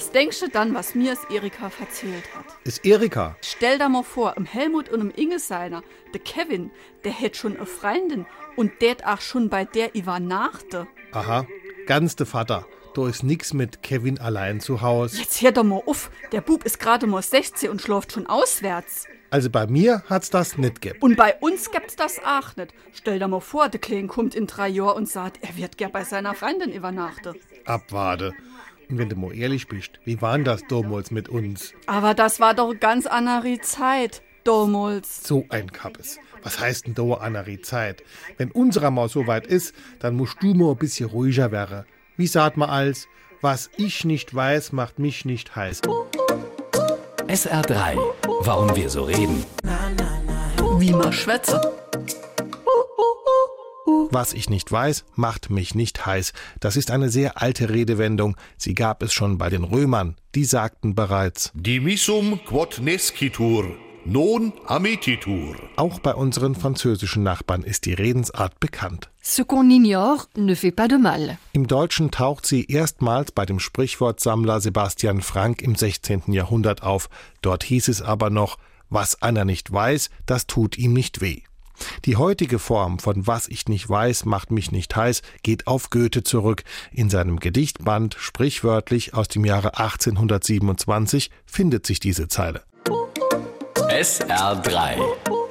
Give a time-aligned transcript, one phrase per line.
[0.00, 2.46] Was denkst du dann, was mir es Erika erzählt hat?
[2.64, 3.36] Ist Erika?
[3.42, 5.82] Stell dir mal vor, im Helmut und im Inge seiner,
[6.14, 6.70] der Kevin,
[7.04, 8.24] der hätt schon eine Freundin
[8.56, 10.86] und der auch schon bei der übernachte.
[11.12, 11.46] Aha,
[11.84, 12.66] ganz de Vater.
[12.94, 15.18] Da ist nix mit Kevin allein zu Haus.
[15.18, 19.06] Jetzt hör doch mal auf, der Bub ist gerade mal 16 und schläft schon auswärts.
[19.28, 21.02] Also bei mir hat's das nicht gegeben.
[21.02, 22.72] Und bei uns gibt's das auch nicht.
[22.94, 25.92] Stell dir mal vor, der Klein kommt in drei Jahren und sagt, er wird gern
[25.92, 27.34] bei seiner Freundin übernachten.
[27.66, 28.32] Abwarte.
[28.90, 31.72] Und wenn du mal ehrlich bist, wie waren das damals mit uns?
[31.86, 35.22] Aber das war doch ganz andere Zeit, damals.
[35.22, 36.18] So ein Kappes.
[36.42, 38.02] Was heißt denn da andere Zeit?
[38.36, 41.84] Wenn unserer mal so weit ist, dann musst du mal ein bisschen ruhiger werden.
[42.16, 43.06] Wie sagt man als,
[43.40, 45.82] was ich nicht weiß, macht mich nicht heiß.
[47.28, 47.96] SR3.
[48.40, 49.44] Warum wir so reden.
[50.78, 51.60] Wie man schwätze.
[54.12, 56.32] Was ich nicht weiß, macht mich nicht heiß.
[56.58, 58.36] Das ist eine sehr alte Redewendung.
[58.56, 60.16] Sie gab es schon bei den Römern.
[60.34, 61.52] Die sagten bereits.
[61.54, 65.54] Dimissum quod nescitur, non amititur.
[65.76, 69.10] Auch bei unseren französischen Nachbarn ist die Redensart bekannt.
[69.22, 71.38] Ce qu'on ignore ne fait pas de mal.
[71.52, 76.32] Im Deutschen taucht sie erstmals bei dem Sprichwortsammler Sebastian Frank im 16.
[76.32, 77.08] Jahrhundert auf.
[77.42, 81.42] Dort hieß es aber noch, was einer nicht weiß, das tut ihm nicht weh.
[82.04, 86.22] Die heutige Form von Was ich nicht weiß, macht mich nicht heiß geht auf Goethe
[86.22, 86.64] zurück.
[86.92, 92.62] In seinem Gedichtband sprichwörtlich aus dem Jahre 1827 findet sich diese Zeile.
[93.88, 95.49] SR3.